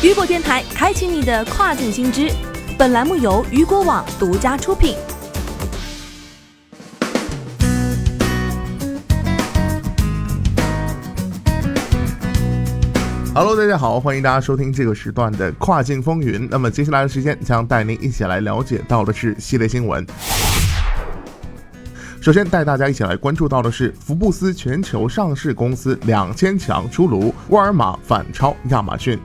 [0.00, 2.30] 雨果电台开启你的跨境新知。
[2.78, 4.94] 本栏目由雨果网独家出品。
[13.34, 16.46] Hello，大家好，欢迎大家收听这个时段的跨境风云。
[16.48, 20.06] 那么接下来的时间将带您一起来了解到的是系列新闻。
[22.20, 29.18] 首先带大家一起来关注到的是福布斯全球上市公司两千强出炉，沃尔玛反超亚马逊。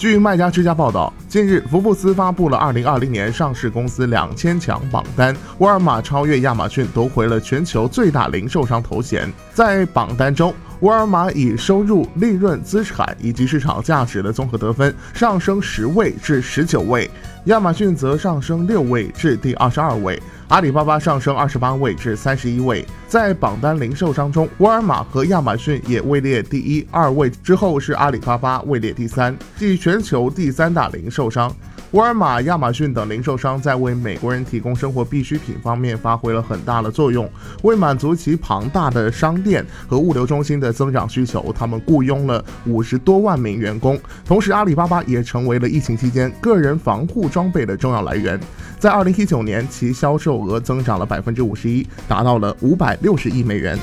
[0.00, 9.30] 据卖家之家报道，近日福布斯发布了2020年上市公司两千强榜单，沃尔玛超越亚马逊夺回了全球最大零售商头衔。
[9.52, 17.10] 在榜单中，沃尔玛以收入、利润、资产以及市场价值的综合得分上升十位至十九位，
[17.44, 20.20] 亚马逊则上升六位至第二十二位。
[20.48, 31.54] 阿里巴巴上升二十八位至三十一位，在榜单零售商中，沃尔玛和亚马逊也位列第一、二位，之后是阿里巴巴位列第三，即全球第三大零售商。
[31.92, 37.28] 沃尔玛、亚马逊等零售商在为美国人提供生活必需品方面发挥了很大的作用。
[37.62, 43.98] 为满足其庞大的商店和物流中心的增长需求，他们雇佣了五十多万名员工。
[44.24, 48.38] 同时，阿里巴巴也成为了疫情期间个人防护装备的重要来源。
[48.78, 53.76] 在二零一九年，其销售额增长了百分之五十一，达到了五百六十亿美元。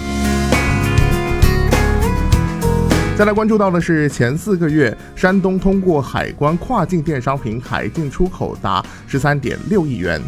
[3.17, 10.21] 再来关注到的是，前四个月，山东通过海关跨境电商平台进出口达十三点六亿元。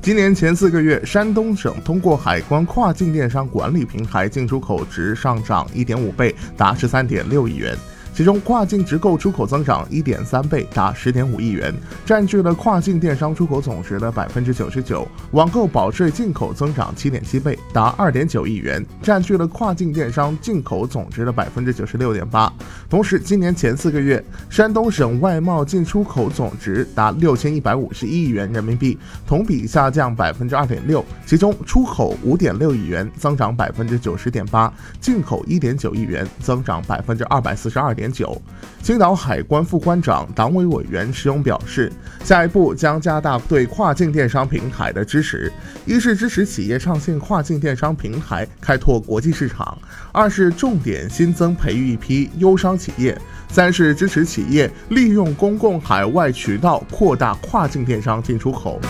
[0.00, 7.76] 今年前四个月，山东省通过海关跨境电商管理平台进出口值上涨一点五倍，达十三点六亿元。
[8.18, 11.72] 其中，跨境直购出口增长一点三倍，达十点五亿元，
[12.04, 15.06] 占据了跨境电商出口总值的百分之九十九。
[15.30, 22.52] 网购保税进口增长七点七倍，达二点九亿元，占据了跨境电商进口总值的百分之九十六点八。
[22.90, 31.04] 同时，今年前四个月，山东省外贸进出口总值达六千一百五十一亿元人民币，同比下降百分之二点六。
[31.24, 34.68] 其中，出口五点六亿元，增长百分之九十点八；
[35.00, 38.07] 进口一点九亿元，增长百分之二百四十二点。
[38.10, 38.40] 九，
[38.82, 41.92] 青岛海关副关长、党委委员石勇表示，
[42.24, 45.52] 下一步将加大对跨境电商平台的支持，
[45.86, 49.76] 一是支持企业上线跨境电商平台，开拓国际市场；
[50.12, 53.14] 二是重点新增培育一批优商企业；
[53.48, 58.80] 三是支持企业利用公共海外渠道扩大跨境电商进出口。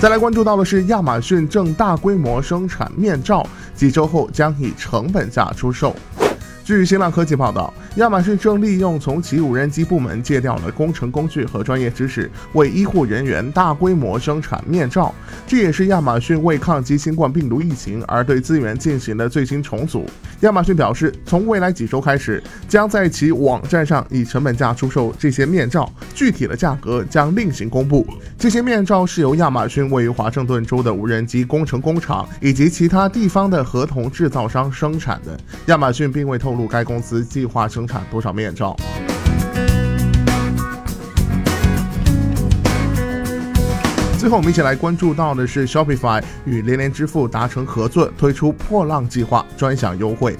[0.00, 3.44] 再来关注到的是，亚马逊正大规模生产面罩，
[3.78, 5.94] 几周后将以成本价出售。
[6.68, 15.14] 据新浪科技报道，亚马逊正利用从其无人机部门借调的工程工具和专业知识，为医护人员大规模生产面罩。
[15.46, 20.04] 这也是亚马逊为抗击新冠病毒疫情而对资源进行的最新重组。
[20.40, 28.06] 亚马逊表示，从未来几周开始，将在其网站上以成本价出售这些面罩，具体的价格将另行公布。
[28.36, 35.34] 这些面罩是由亚马逊位于华盛顿州的无人机工程工厂以及其他地方的合同制造商生产的。
[35.68, 36.57] 亚马逊并未透露。
[36.66, 38.74] 该公司计划生产多少面罩？
[44.18, 50.36] 最后，我们一起来关注到的是 Shopify 与连连支付达成合作，推出破浪计划专享优惠。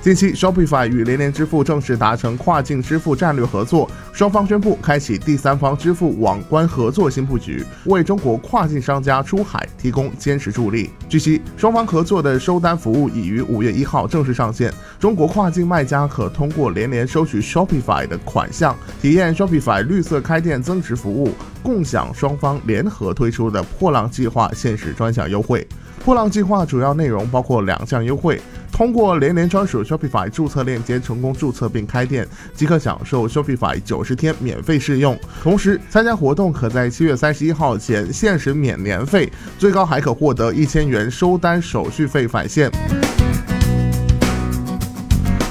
[0.00, 10.90] 近期，Shopify 与连连支付正式达成跨境支付战略合作，双方宣布开启第三方支付网关合作新布局，为中国跨境商家出海提供坚实助力。
[11.08, 25.66] 据悉，双方合作的收单服务已于五月一号正式上线，中国跨境卖家可通过连连收取 Shopify 的款项，体验 Shopify 绿色开店增值服务，共享双方联合推出的破浪计划限时专享优惠。
[26.04, 28.40] 破浪计划主要内容包括两项优惠。
[28.78, 32.24] 通过连连专属 Shopify 注册链接成功注册并开店，
[32.54, 35.18] 即可享受 Shopify 九十天免费试用。
[35.42, 39.28] 同时，参加活动可在七月三十一号前限时免年费，
[39.58, 42.70] 最高还可获得一千元收单手续费返现。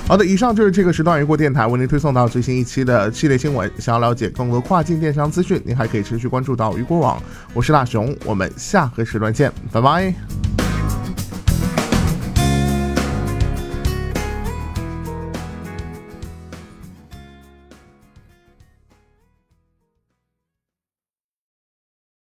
[0.08, 3.70] 好的，以上就是这个时段雨果电台为您推送到最新一期的系列新闻。
[3.78, 7.22] 想要了解更多跨境电商资讯，您还可以持续关注到雨果网。
[7.54, 10.47] 我是大熊，我们下个时段见，拜拜。